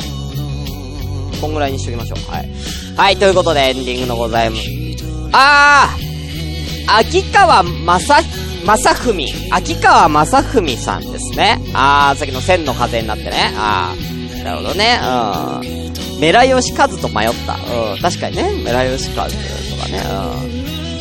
[1.40, 2.32] こんぐらいにしときましょう。
[2.32, 2.50] はい。
[2.98, 4.62] はい、ということでエンディングのございます。
[5.32, 8.16] あー秋川正、
[8.66, 9.26] 正文。
[9.52, 11.60] 秋川正文さんですね。
[11.74, 13.54] あー、さっきの千の風になってね。
[13.56, 15.00] あー、なるほどね。
[15.02, 16.20] うん。
[16.20, 17.54] メラヨシカズと迷った。
[17.56, 18.52] うん、確かにね。
[18.64, 20.02] メラヨシカズとかね。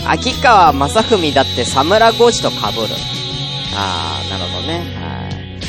[0.03, 0.09] うん。
[0.11, 2.87] 秋川正文だってサムラゴジと被る。
[3.75, 5.08] あー、なるほどね。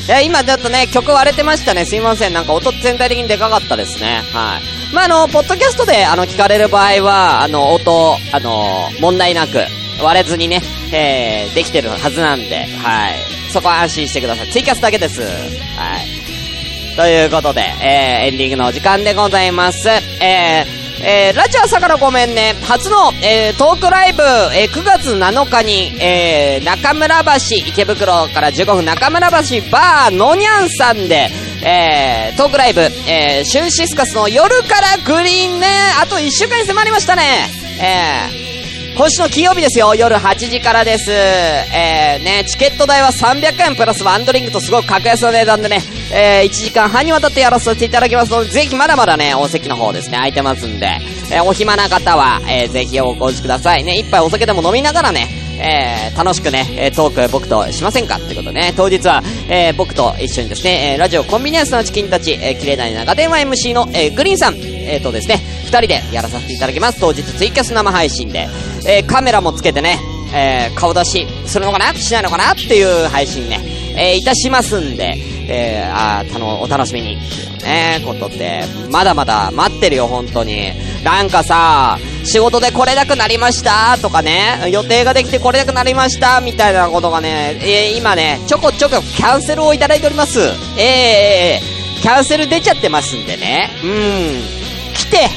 [0.07, 1.85] いや、今ちょっとね、曲割れてましたね。
[1.85, 2.33] すいません。
[2.33, 4.21] なんか音全体的にでかかったですね。
[4.33, 4.93] はい。
[4.93, 9.59] まあ、あの、ポッドキャストで、あの、聞かれる場合は、あの、音、あの、問題なく、
[10.01, 10.61] 割れずにね、
[10.91, 13.15] えー、できてるはずなんで、はい。
[13.51, 14.51] そこは安心してください。
[14.51, 15.21] ツイキャスだけです。
[15.21, 16.95] はい。
[16.95, 19.89] ということで、えー、エンディングのお時間でございます。
[19.89, 22.55] えー、えー、ラジオ朝からごめんね。
[22.63, 31.29] 初の、えー、トークライブ、えー、9月7日に、えー、中村橋、池袋から15分中村橋バーのにゃんさんで、
[31.63, 35.67] えー、トークライブ、えー、シュンシスカスの夜からグリーンね、
[36.01, 37.47] あと1週間に迫りましたね。
[37.81, 41.11] えー、今週の金曜日ですよ、夜8時からです。
[41.11, 45.81] えー、ね、チケット代は300円プラスワンドリンクとすごく格安の値段でね、
[46.11, 50.87] えー、1時間半にわたってやらせていただきますので、ぜひまだまだね、お席の方ですね、空いてますんで、
[51.31, 53.97] えー、お暇な方は、えー、ぜひお越しくださいね。
[53.97, 55.27] 一杯お酒でも飲みながらね、
[55.61, 66.99] えー、楽しくね、えートーク僕としませんかってことね、当日は、えー、僕と一緒にですね、えー、ラジオコンビニエンスのチキンたち、えー、綺麗な長電話 MC の、えー、グリーンさん、えーとですね、二人でやらさせていただきます。
[66.99, 68.47] 当日ツイキャス生配信で、
[68.87, 69.99] えー、カメラもつけてね、
[70.33, 73.59] えー、顔出しするのかなしないのかなっていう配信ね、
[73.97, 80.71] えー、いたしますんで、えー、あー、たの、お楽しみにっていうね、ことって、まだまだ待ってるよ、本当に。
[81.03, 90.39] なんかさ、仕事で来れなくなりましたとかね、予定ができて来れなくなりましたみたいなことがね、えー、今ね、ちょこちょこキャンセルをいただいております。
[90.39, 93.69] えー、えー、キャンセル出ちゃってますんでね。
[93.83, 94.93] うん。
[94.93, 95.29] 来て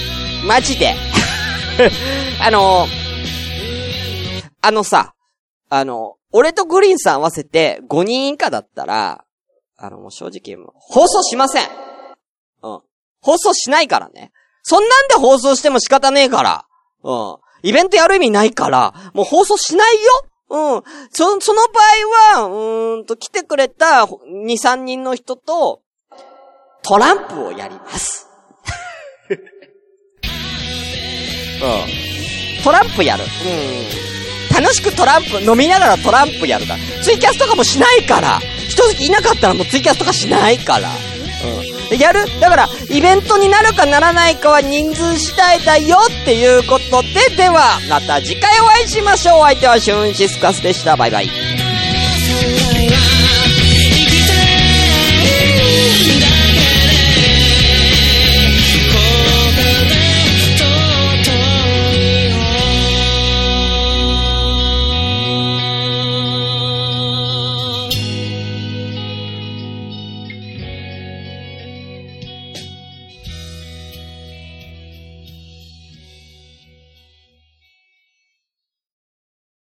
[0.46, 0.94] マジで
[2.40, 2.86] あの、
[4.60, 5.14] あのさ、
[5.70, 9.24] あの、俺とグリーンさん合わせて5人以下だったら、
[9.82, 11.64] あの、もう正直、放送しません。
[12.62, 12.80] うん。
[13.20, 14.30] 放送しないからね。
[14.62, 16.66] そんなんで放送しても仕方ねえから。
[17.02, 17.36] うん。
[17.64, 20.00] イベントやる意味ないから、もう放送しないよ
[20.50, 20.82] うん。
[21.10, 21.80] そ、その場
[22.36, 25.80] 合は、うーんと、来てくれた2、3人の人と、
[26.82, 28.28] トランプをやります。
[29.30, 29.34] う
[32.60, 32.62] ん。
[32.62, 33.24] トランプやる。
[33.24, 34.62] うん。
[34.62, 36.78] 楽しくトランプ、飲みながらトランプやるから。
[37.02, 38.38] ツイキャスとかもしないから。
[38.90, 40.90] 正直いなかったらもうツイキャスとかしないから。
[41.90, 41.98] うん。
[41.98, 42.24] やる？
[42.40, 49.38] だから、イベントになるかならないかは人数次第だよっていうことで、では、また次回お会いしましょう。
[49.40, 50.96] お相手はシュンシスカスでした。
[50.96, 51.61] バイバイ。